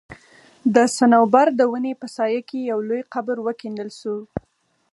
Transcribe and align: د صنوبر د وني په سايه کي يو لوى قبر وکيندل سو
د 0.75 0.77
صنوبر 0.97 1.47
د 1.59 1.61
وني 1.71 1.93
په 2.01 2.07
سايه 2.15 2.41
کي 2.49 2.59
يو 2.71 2.79
لوى 2.89 3.01
قبر 3.13 3.37
وکيندل 3.45 3.89
سو 4.01 4.15